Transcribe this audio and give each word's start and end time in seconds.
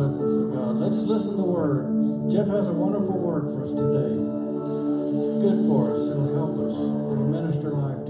presence 0.00 0.38
of 0.38 0.54
God. 0.54 0.76
Let's 0.76 1.02
listen 1.02 1.32
to 1.32 1.36
the 1.36 1.44
word. 1.44 2.32
Jeff 2.32 2.48
has 2.48 2.68
a 2.68 2.72
wonderful 2.72 3.18
word 3.20 3.52
for 3.52 3.64
us 3.64 3.72
today. 3.76 4.16
It's 5.12 5.28
good 5.44 5.68
for 5.68 5.92
us. 5.92 6.08
It'll 6.08 6.32
help 6.40 6.56
us. 6.56 6.72
It'll 6.72 7.28
minister 7.28 7.68
life 7.68 8.09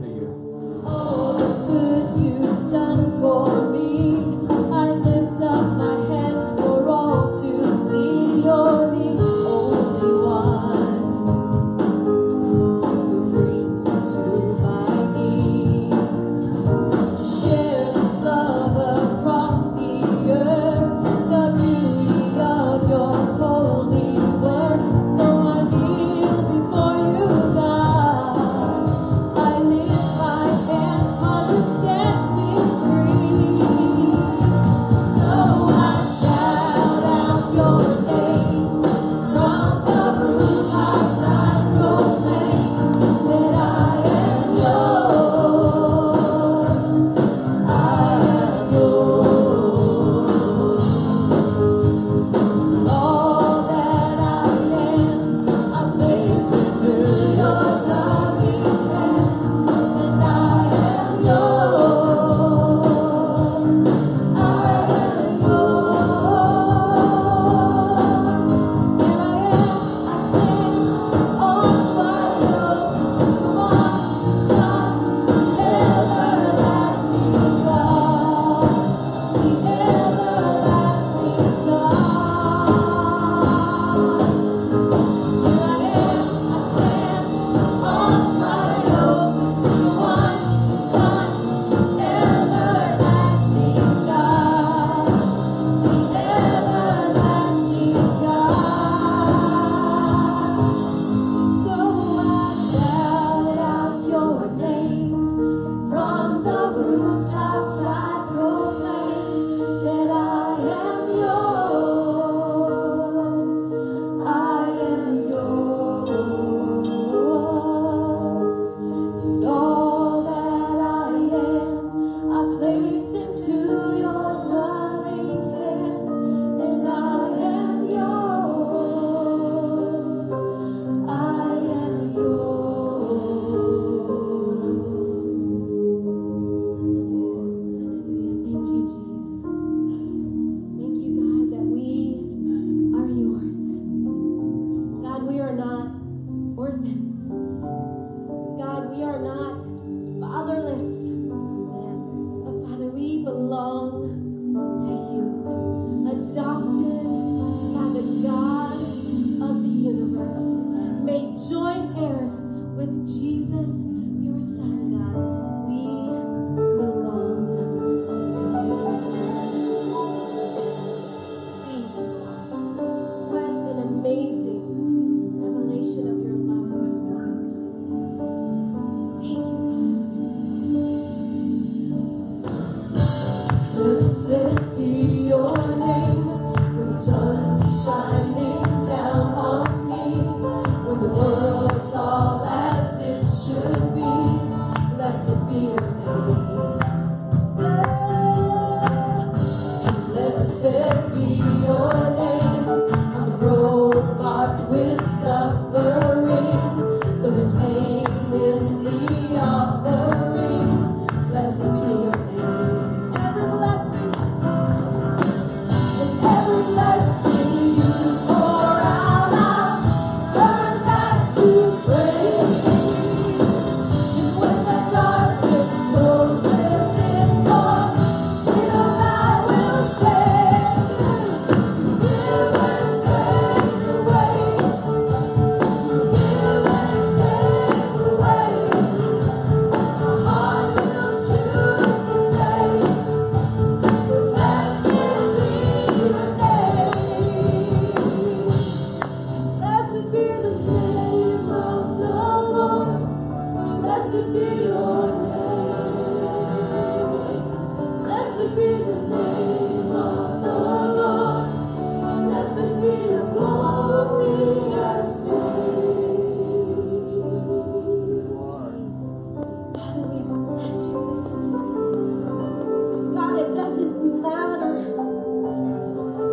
God, 273.14 273.38
it 273.38 273.52
doesn't 273.54 274.22
matter 274.22 274.78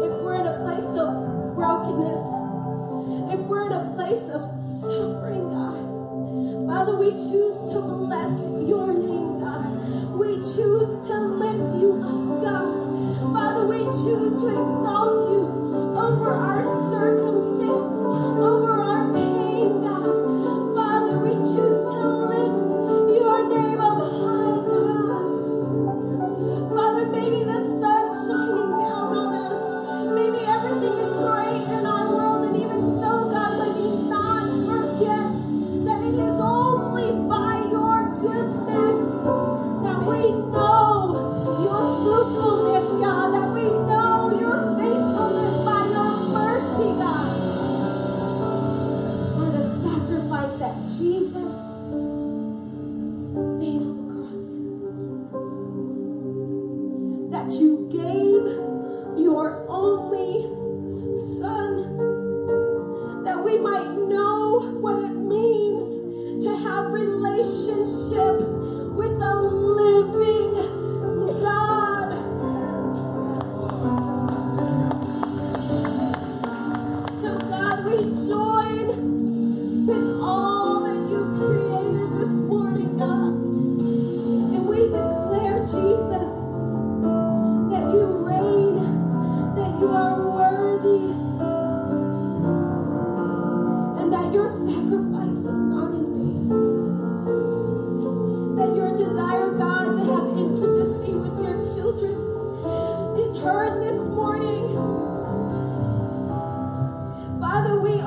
if 0.06 0.14
we're 0.22 0.36
in 0.36 0.48
a 0.48 0.60
place 0.64 0.94
of 0.96 1.56
brokenness, 1.56 2.24
if 3.34 3.40
we're 3.48 3.66
in 3.66 3.72
a 3.74 3.94
place 3.96 4.30
of 4.30 4.46
suffering, 4.46 5.50
God. 5.50 6.68
Father, 6.68 6.96
we 6.98 7.12
choose 7.12 7.72
to 7.72 7.82
bless 7.82 8.48
your 8.68 8.94
name. 8.94 9.07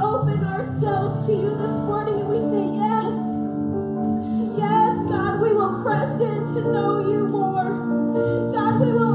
open 0.03 0.45
ourselves 0.45 1.27
to 1.27 1.33
you 1.33 1.51
this 1.57 1.77
morning 1.87 2.21
and 2.21 2.29
we 2.29 2.39
say, 2.41 2.65
Yes, 2.75 3.15
yes, 4.59 4.95
God, 5.09 5.41
we 5.41 5.53
will 5.53 5.83
press 5.83 6.21
in 6.21 6.47
to 6.55 6.73
know 6.73 7.09
you 7.11 7.27
more. 7.29 8.53
God, 8.53 8.81
we 8.81 8.93
will 8.93 9.10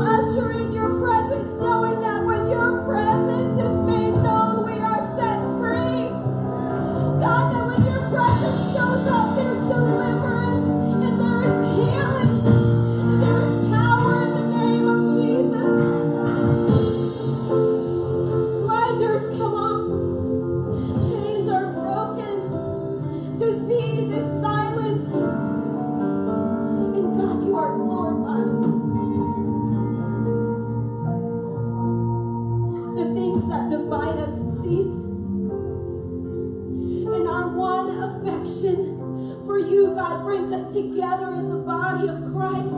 together 40.96 41.36
as 41.36 41.50
the 41.50 41.58
body 41.58 42.08
of 42.08 42.34
Christ. 42.34 42.75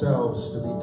Themselves 0.00 0.50
to 0.52 0.60
be 0.60 0.77